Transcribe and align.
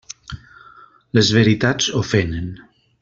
Les 1.17 1.29
veritats 1.39 1.91
ofenen. 2.03 2.51